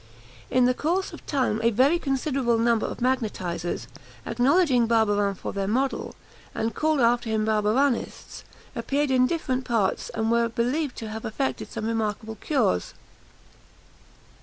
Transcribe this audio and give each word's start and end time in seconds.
In 0.49 0.65
the 0.65 0.73
course 0.73 1.13
of 1.13 1.23
time 1.27 1.59
a 1.61 1.69
very 1.69 1.99
considerable 1.99 2.57
number 2.57 2.87
of 2.87 3.01
magnetisers, 3.01 3.85
acknowledging 4.25 4.87
Barbarin 4.87 5.35
for 5.35 5.53
their 5.53 5.67
model, 5.67 6.15
and 6.55 6.73
called 6.73 6.99
after 6.99 7.29
him 7.29 7.45
Barbarinists, 7.45 8.43
appeared 8.75 9.11
in 9.11 9.27
different 9.27 9.63
parts, 9.63 10.09
and 10.15 10.31
were 10.31 10.49
believed 10.49 10.95
to 10.97 11.09
have 11.09 11.23
effected 11.23 11.71
some 11.71 11.85
remarkable 11.85 12.33
cures. 12.41 12.95